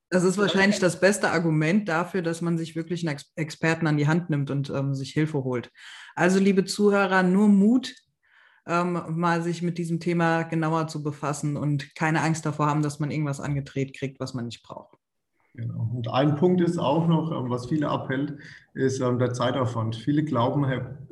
Das 0.08 0.22
ist 0.22 0.38
wahrscheinlich 0.38 0.78
das 0.78 1.00
beste 1.00 1.32
Argument 1.32 1.88
dafür, 1.88 2.22
dass 2.22 2.40
man 2.40 2.56
sich 2.56 2.76
wirklich 2.76 3.06
einen 3.06 3.18
Experten 3.34 3.88
an 3.88 3.96
die 3.96 4.06
Hand 4.06 4.30
nimmt 4.30 4.52
und 4.52 4.70
ähm, 4.70 4.94
sich 4.94 5.10
Hilfe 5.10 5.42
holt. 5.42 5.72
Also, 6.14 6.38
liebe 6.38 6.64
Zuhörer, 6.64 7.24
nur 7.24 7.48
Mut, 7.48 7.92
ähm, 8.66 9.02
mal 9.08 9.42
sich 9.42 9.62
mit 9.62 9.78
diesem 9.78 9.98
Thema 9.98 10.44
genauer 10.44 10.86
zu 10.86 11.02
befassen 11.02 11.56
und 11.56 11.94
keine 11.96 12.22
Angst 12.22 12.46
davor 12.46 12.66
haben, 12.66 12.82
dass 12.82 13.00
man 13.00 13.10
irgendwas 13.10 13.40
angedreht 13.40 13.96
kriegt, 13.96 14.20
was 14.20 14.32
man 14.32 14.46
nicht 14.46 14.62
braucht. 14.62 14.96
Genau. 15.54 15.90
Und 15.94 16.08
ein 16.08 16.36
Punkt 16.36 16.60
ist 16.60 16.78
auch 16.78 17.08
noch, 17.08 17.32
ähm, 17.32 17.50
was 17.50 17.66
viele 17.66 17.88
abhält, 17.88 18.38
ist 18.74 19.00
ähm, 19.00 19.18
der 19.18 19.32
Zeitaufwand. 19.32 19.96
Viele 19.96 20.22
glauben, 20.22 20.66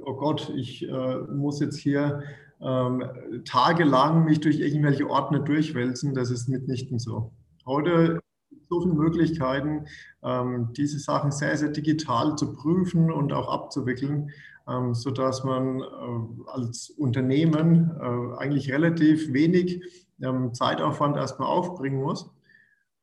oh 0.04 0.14
Gott, 0.14 0.52
ich 0.54 0.88
äh, 0.88 1.16
muss 1.32 1.60
jetzt 1.60 1.78
hier 1.78 2.22
ähm, 2.64 3.04
tagelang 3.44 4.24
mich 4.24 4.40
durch 4.40 4.58
irgendwelche 4.58 5.08
Ordner 5.08 5.40
durchwälzen. 5.40 6.14
Das 6.14 6.30
ist 6.30 6.48
mitnichten 6.48 6.98
so. 6.98 7.32
Heute 7.66 8.20
so 8.68 8.80
viele 8.80 8.94
Möglichkeiten, 8.94 9.86
ähm, 10.22 10.70
diese 10.76 10.98
Sachen 10.98 11.30
sehr, 11.30 11.56
sehr 11.56 11.70
digital 11.70 12.36
zu 12.36 12.54
prüfen 12.54 13.12
und 13.12 13.32
auch 13.32 13.48
abzuwickeln, 13.48 14.30
ähm, 14.68 14.94
sodass 14.94 15.44
man 15.44 15.80
äh, 15.80 16.50
als 16.50 16.90
Unternehmen 16.90 17.90
äh, 18.00 18.38
eigentlich 18.38 18.72
relativ 18.72 19.32
wenig 19.32 19.82
ähm, 20.22 20.54
Zeitaufwand 20.54 21.16
erstmal 21.16 21.48
aufbringen 21.48 22.00
muss, 22.00 22.30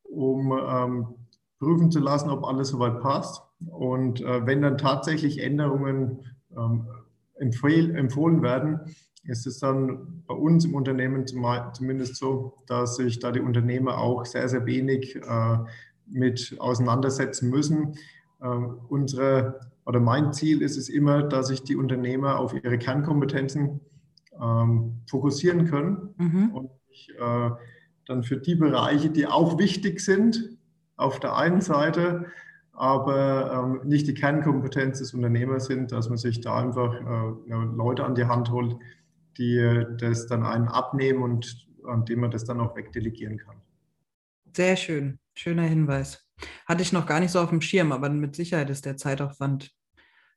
um 0.02 1.16
prüfen 1.58 1.90
zu 1.90 2.00
lassen, 2.00 2.28
ob 2.28 2.44
alles 2.44 2.68
soweit 2.68 3.00
passt. 3.00 3.42
Und 3.70 4.20
äh, 4.20 4.46
wenn 4.46 4.60
dann 4.60 4.76
tatsächlich 4.76 5.38
Änderungen 5.38 6.18
empfohlen 7.38 8.42
werden, 8.42 8.80
ist 9.24 9.46
es 9.46 9.58
dann 9.58 10.22
bei 10.26 10.34
uns 10.34 10.64
im 10.64 10.74
Unternehmen 10.74 11.26
zumindest 11.26 12.16
so, 12.16 12.58
dass 12.66 12.96
sich 12.96 13.18
da 13.18 13.30
die 13.30 13.40
Unternehmer 13.40 13.98
auch 13.98 14.24
sehr, 14.24 14.48
sehr 14.48 14.66
wenig 14.66 15.16
äh, 15.16 15.58
mit 16.06 16.56
auseinandersetzen 16.58 17.48
müssen. 17.50 17.94
Äh, 18.40 18.46
unsere 18.46 19.60
oder 19.84 20.00
mein 20.00 20.32
Ziel 20.32 20.62
ist 20.62 20.76
es 20.76 20.88
immer, 20.88 21.22
dass 21.22 21.48
sich 21.48 21.62
die 21.62 21.76
Unternehmer 21.76 22.38
auf 22.38 22.54
ihre 22.54 22.78
Kernkompetenzen 22.78 23.80
ähm, 24.40 25.00
fokussieren 25.06 25.66
können 25.66 26.14
mhm. 26.18 26.50
und 26.54 26.70
ich, 26.88 27.10
äh, 27.18 27.50
dann 28.06 28.22
für 28.22 28.36
die 28.36 28.54
Bereiche, 28.54 29.10
die 29.10 29.26
auch 29.26 29.58
wichtig 29.58 30.00
sind, 30.00 30.56
auf 30.96 31.20
der 31.20 31.36
einen 31.36 31.60
Seite, 31.60 32.26
aber 32.72 33.52
ähm, 33.52 33.88
nicht 33.88 34.06
die 34.06 34.14
Kernkompetenz 34.14 34.98
des 34.98 35.14
Unternehmers 35.14 35.66
sind, 35.66 35.92
dass 35.92 36.08
man 36.08 36.18
sich 36.18 36.40
da 36.40 36.58
einfach 36.58 36.94
äh, 36.94 37.54
Leute 37.76 38.04
an 38.04 38.14
die 38.14 38.24
Hand 38.24 38.50
holt, 38.50 38.76
die 39.38 39.84
das 39.98 40.26
dann 40.26 40.44
einen 40.44 40.68
abnehmen 40.68 41.22
und 41.22 41.66
an 41.86 42.04
dem 42.04 42.20
man 42.20 42.30
das 42.30 42.44
dann 42.44 42.60
auch 42.60 42.76
wegdelegieren 42.76 43.38
kann. 43.38 43.56
Sehr 44.54 44.76
schön, 44.76 45.18
schöner 45.34 45.64
Hinweis. 45.64 46.28
Hatte 46.66 46.82
ich 46.82 46.92
noch 46.92 47.06
gar 47.06 47.20
nicht 47.20 47.30
so 47.30 47.40
auf 47.40 47.50
dem 47.50 47.60
Schirm, 47.60 47.92
aber 47.92 48.08
mit 48.10 48.36
Sicherheit 48.36 48.70
ist 48.70 48.84
der 48.84 48.96
Zeitaufwand 48.96 49.70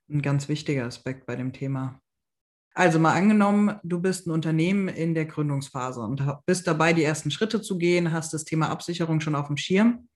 ein 0.10 0.22
ganz 0.22 0.48
wichtiger 0.48 0.86
Aspekt 0.86 1.26
bei 1.26 1.36
dem 1.36 1.52
Thema. 1.52 2.00
Also 2.74 3.00
mal 3.00 3.14
angenommen, 3.14 3.80
du 3.84 4.02
bist 4.02 4.28
ein 4.28 4.32
Unternehmen 4.32 4.90
in 4.90 5.14
der 5.14 5.26
Gründungsphase 5.26 6.02
und 6.02 6.24
bist 6.46 6.68
dabei, 6.68 6.94
die 6.94 7.04
ersten 7.04 7.32
Schritte 7.32 7.62
zu 7.62 7.78
gehen, 7.78 8.12
hast 8.12 8.34
das 8.34 8.44
Thema 8.44 8.70
Absicherung 8.70 9.22
schon 9.22 9.36
auf 9.36 9.48
dem 9.48 9.58
Schirm. 9.58 10.10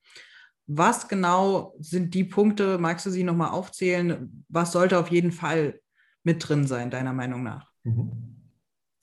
Was 0.67 1.07
genau 1.07 1.73
sind 1.79 2.13
die 2.13 2.25
Punkte? 2.25 2.77
Magst 2.77 3.05
du 3.05 3.09
sie 3.09 3.23
nochmal 3.23 3.51
aufzählen? 3.51 4.45
Was 4.49 4.71
sollte 4.71 4.99
auf 4.99 5.09
jeden 5.09 5.31
Fall 5.31 5.79
mit 6.23 6.47
drin 6.47 6.67
sein, 6.67 6.91
deiner 6.91 7.13
Meinung 7.13 7.43
nach? 7.43 7.71
Mhm. 7.83 8.38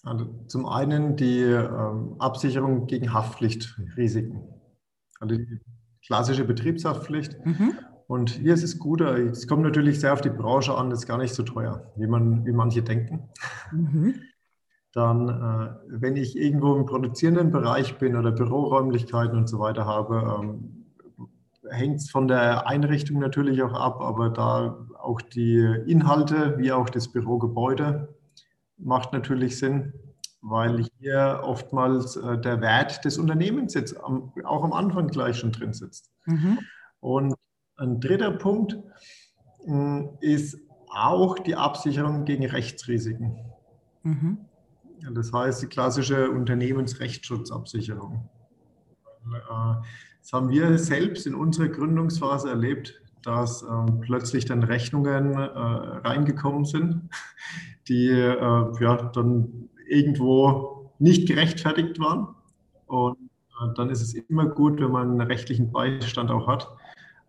Also 0.06 0.26
zum 0.46 0.66
einen 0.66 1.16
die 1.16 1.40
ähm, 1.42 2.14
Absicherung 2.20 2.86
gegen 2.86 3.12
Haftpflichtrisiken. 3.12 4.40
Also 5.18 5.36
die 5.36 5.60
klassische 6.06 6.44
Betriebshaftpflicht. 6.44 7.44
Mhm. 7.44 7.72
Und 8.06 8.30
hier 8.30 8.54
ist 8.54 8.62
es 8.62 8.78
gut, 8.78 9.00
äh, 9.00 9.22
es 9.26 9.48
kommt 9.48 9.64
natürlich 9.64 9.98
sehr 9.98 10.12
auf 10.12 10.20
die 10.20 10.30
Branche 10.30 10.76
an, 10.76 10.90
das 10.90 11.00
ist 11.00 11.06
gar 11.08 11.18
nicht 11.18 11.34
so 11.34 11.42
teuer, 11.42 11.92
wie, 11.96 12.06
man, 12.06 12.46
wie 12.46 12.52
manche 12.52 12.82
denken. 12.82 13.28
Mhm. 13.72 14.14
Dann, 14.92 15.28
äh, 15.28 15.74
wenn 15.88 16.14
ich 16.14 16.38
irgendwo 16.38 16.76
im 16.76 16.86
produzierenden 16.86 17.50
Bereich 17.50 17.98
bin 17.98 18.14
oder 18.14 18.30
Büroräumlichkeiten 18.30 19.36
und 19.36 19.48
so 19.48 19.58
weiter 19.58 19.86
habe, 19.86 20.38
ähm, 20.40 20.86
hängt 21.68 21.96
es 21.96 22.10
von 22.10 22.28
der 22.28 22.68
Einrichtung 22.68 23.18
natürlich 23.18 23.60
auch 23.60 23.72
ab, 23.72 24.00
aber 24.00 24.30
da 24.30 24.86
auch 25.00 25.20
die 25.20 25.58
Inhalte 25.88 26.58
wie 26.58 26.70
auch 26.70 26.88
das 26.90 27.08
Bürogebäude 27.08 28.15
macht 28.78 29.12
natürlich 29.12 29.58
Sinn, 29.58 29.92
weil 30.40 30.86
hier 30.98 31.40
oftmals 31.42 32.16
äh, 32.16 32.38
der 32.38 32.60
Wert 32.60 33.04
des 33.04 33.18
Unternehmens 33.18 33.74
jetzt 33.74 33.96
am, 34.02 34.32
auch 34.44 34.64
am 34.64 34.72
Anfang 34.72 35.08
gleich 35.08 35.38
schon 35.38 35.52
drin 35.52 35.72
sitzt. 35.72 36.12
Mhm. 36.26 36.58
Und 37.00 37.34
ein 37.76 38.00
dritter 38.00 38.30
Punkt 38.32 38.78
mh, 39.66 39.98
hm, 39.98 40.08
ist 40.20 40.58
auch 40.88 41.38
die 41.38 41.56
Absicherung 41.56 42.24
gegen 42.24 42.46
Rechtsrisiken. 42.46 43.38
Mhm. 44.02 44.38
Das 45.12 45.32
heißt, 45.32 45.62
die 45.62 45.66
klassische 45.66 46.30
Unternehmensrechtsschutzabsicherung. 46.30 48.28
Äh, 49.26 49.74
das 50.20 50.32
haben 50.32 50.50
wir 50.50 50.78
selbst 50.78 51.26
in 51.26 51.34
unserer 51.34 51.68
Gründungsphase 51.68 52.48
erlebt, 52.48 53.00
dass 53.22 53.62
ähm, 53.62 54.00
plötzlich 54.00 54.44
dann 54.44 54.62
Rechnungen 54.62 55.34
äh, 55.34 55.38
reingekommen 55.38 56.64
sind, 56.64 57.10
die 57.88 58.08
äh, 58.08 58.72
ja, 58.80 59.10
dann 59.14 59.68
irgendwo 59.88 60.92
nicht 60.98 61.28
gerechtfertigt 61.28 61.98
waren. 61.98 62.28
Und 62.86 63.18
äh, 63.60 63.74
dann 63.74 63.90
ist 63.90 64.02
es 64.02 64.14
immer 64.14 64.46
gut, 64.46 64.80
wenn 64.80 64.90
man 64.90 65.10
einen 65.12 65.20
rechtlichen 65.20 65.70
Beistand 65.72 66.30
auch 66.30 66.46
hat. 66.46 66.68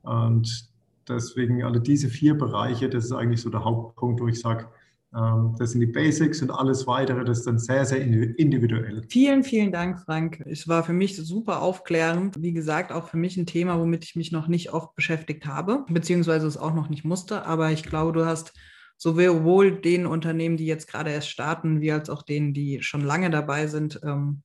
Und 0.04 0.70
deswegen 1.08 1.64
alle 1.64 1.82
diese 1.82 2.10
vier 2.10 2.38
Bereiche, 2.38 2.90
das 2.90 3.06
ist 3.06 3.12
eigentlich 3.12 3.42
so 3.42 3.50
der 3.50 3.64
Hauptpunkt, 3.64 4.22
wo 4.22 4.28
ich 4.28 4.40
sage, 4.40 4.68
ähm, 5.16 5.56
das 5.58 5.72
sind 5.72 5.82
die 5.82 5.88
Basics 5.88 6.42
und 6.42 6.52
alles 6.52 6.86
weitere, 6.86 7.24
das 7.24 7.40
ist 7.40 7.48
dann 7.48 7.60
sehr, 7.60 7.86
sehr 7.86 8.02
individuell. 8.02 9.04
Vielen, 9.10 9.44
vielen 9.44 9.72
Dank, 9.72 10.00
Frank. 10.02 10.44
Es 10.46 10.68
war 10.68 10.84
für 10.84 10.94
mich 10.94 11.16
super 11.16 11.62
aufklärend. 11.62 12.42
Wie 12.42 12.54
gesagt, 12.54 12.92
auch 12.92 13.08
für 13.08 13.18
mich 13.18 13.38
ein 13.38 13.46
Thema, 13.46 13.80
womit 13.80 14.04
ich 14.04 14.16
mich 14.16 14.32
noch 14.32 14.48
nicht 14.48 14.74
oft 14.74 14.96
beschäftigt 14.96 15.46
habe, 15.46 15.86
beziehungsweise 15.90 16.48
es 16.48 16.58
auch 16.58 16.74
noch 16.74 16.90
nicht 16.90 17.06
musste. 17.06 17.46
Aber 17.46 17.72
ich 17.72 17.84
glaube, 17.84 18.12
du 18.12 18.26
hast 18.26 18.54
sowohl 18.98 19.80
den 19.80 20.06
Unternehmen, 20.06 20.58
die 20.58 20.66
jetzt 20.66 20.88
gerade 20.88 21.12
erst 21.12 21.30
starten, 21.30 21.82
wie 21.82 21.92
als 21.92 22.10
auch 22.10 22.24
denen, 22.24 22.54
die 22.54 22.82
schon 22.82 23.02
lange 23.02 23.30
dabei 23.30 23.68
sind, 23.68 24.00
ähm, 24.04 24.42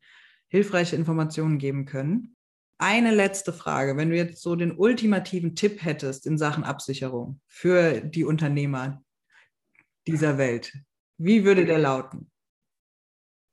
hilfreiche 0.49 0.97
Informationen 0.97 1.59
geben 1.59 1.87
können. 1.87 2.37
Eine 2.79 3.15
letzte 3.15 3.53
Frage. 3.53 3.97
Wenn 3.97 4.11
du 4.11 4.17
jetzt 4.17 4.43
so 4.43 4.55
den 4.55 4.73
ultimativen 4.73 5.55
Tipp 5.55 5.85
hättest 5.85 6.27
in 6.27 6.37
Sachen 6.37 6.65
Absicherung 6.65 7.41
für 7.47 8.01
die 8.01 8.25
Unternehmer 8.25 9.03
dieser 10.07 10.37
Welt, 10.37 10.73
wie 11.17 11.45
würde 11.45 11.65
der 11.65 11.79
lauten? 11.79 12.31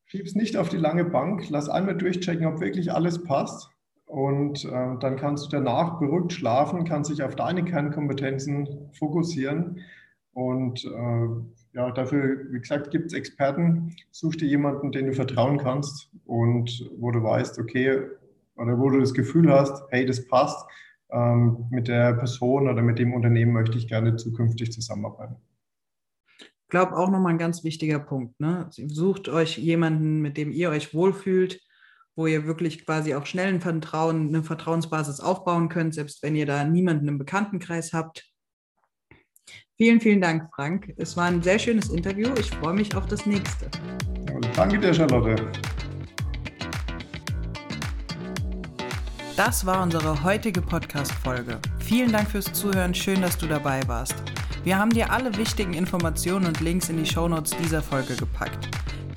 Schieb's 0.05 0.33
nicht 0.33 0.57
auf 0.57 0.69
die 0.69 0.77
lange 0.77 1.05
Bank, 1.05 1.47
lass 1.49 1.69
einmal 1.69 1.95
durchchecken, 1.95 2.47
ob 2.47 2.59
wirklich 2.59 2.91
alles 2.91 3.23
passt. 3.23 3.69
Und 4.05 4.65
äh, 4.65 4.97
dann 4.99 5.17
kannst 5.17 5.45
du 5.45 5.49
danach 5.49 5.99
beruhigt 5.99 6.33
schlafen, 6.33 6.83
kannst 6.83 7.11
dich 7.11 7.21
auf 7.21 7.35
deine 7.35 7.63
Kernkompetenzen 7.63 8.91
fokussieren 8.93 9.85
und 10.39 10.85
äh, 10.85 11.27
ja, 11.73 11.91
dafür, 11.91 12.45
wie 12.49 12.59
gesagt, 12.59 12.91
gibt 12.91 13.07
es 13.07 13.13
Experten. 13.13 13.93
Such 14.11 14.37
dir 14.37 14.47
jemanden, 14.47 14.93
den 14.93 15.07
du 15.07 15.13
vertrauen 15.13 15.57
kannst 15.57 16.09
und 16.25 16.89
wo 16.97 17.11
du 17.11 17.21
weißt, 17.21 17.59
okay, 17.59 18.03
oder 18.55 18.79
wo 18.79 18.89
du 18.89 19.01
das 19.01 19.13
Gefühl 19.13 19.51
hast, 19.51 19.83
hey, 19.89 20.05
das 20.05 20.25
passt. 20.27 20.65
Ähm, 21.11 21.65
mit 21.71 21.87
der 21.87 22.13
Person 22.13 22.69
oder 22.69 22.81
mit 22.81 22.99
dem 22.99 23.13
Unternehmen 23.13 23.51
möchte 23.51 23.77
ich 23.77 23.87
gerne 23.87 24.15
zukünftig 24.15 24.71
zusammenarbeiten. 24.71 25.35
Ich 26.39 26.69
glaube 26.69 26.95
auch 26.95 27.09
nochmal 27.09 27.33
ein 27.33 27.39
ganz 27.39 27.63
wichtiger 27.63 27.99
Punkt. 27.99 28.39
Ne? 28.39 28.69
Sucht 28.69 29.27
euch 29.27 29.57
jemanden, 29.57 30.21
mit 30.21 30.37
dem 30.37 30.51
ihr 30.51 30.69
euch 30.69 30.93
wohlfühlt, 30.93 31.59
wo 32.15 32.27
ihr 32.27 32.45
wirklich 32.45 32.85
quasi 32.85 33.15
auch 33.15 33.25
schnell 33.25 33.53
ein 33.55 33.61
Vertrauen, 33.61 34.29
eine 34.29 34.43
Vertrauensbasis 34.43 35.19
aufbauen 35.19 35.67
könnt, 35.67 35.95
selbst 35.95 36.23
wenn 36.23 36.35
ihr 36.35 36.45
da 36.45 36.63
niemanden 36.63 37.07
im 37.07 37.17
Bekanntenkreis 37.17 37.91
habt. 37.91 38.29
Vielen, 39.81 40.01
vielen 40.01 40.19
Dank, 40.19 40.49
Frank. 40.53 40.93
Es 40.97 41.15
war 41.15 41.27
ein 41.27 41.41
sehr 41.41 41.57
schönes 41.57 41.87
Interview. 41.87 42.27
Ich 42.37 42.51
freue 42.51 42.73
mich 42.73 42.93
auf 42.97 43.05
das 43.05 43.25
nächste. 43.25 43.69
danke 44.53 44.77
dir, 44.77 44.93
Charlotte. 44.93 45.37
Das 49.37 49.65
war 49.65 49.81
unsere 49.81 50.21
heutige 50.21 50.61
Podcast-Folge. 50.61 51.59
Vielen 51.79 52.11
Dank 52.11 52.29
fürs 52.29 52.51
Zuhören. 52.51 52.93
Schön, 52.93 53.21
dass 53.21 53.37
du 53.37 53.47
dabei 53.47 53.79
warst. 53.87 54.15
Wir 54.65 54.77
haben 54.77 54.89
dir 54.89 55.09
alle 55.13 55.33
wichtigen 55.37 55.73
Informationen 55.73 56.47
und 56.47 56.59
Links 56.59 56.89
in 56.89 56.97
die 56.97 57.09
Shownotes 57.09 57.55
dieser 57.63 57.81
Folge 57.81 58.17
gepackt. 58.17 58.67